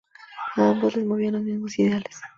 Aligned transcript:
A 0.55 0.71
ambos 0.71 0.95
les 0.95 1.05
movían 1.05 1.33
los 1.33 1.43
mismos 1.43 1.77
ideales. 1.77 2.19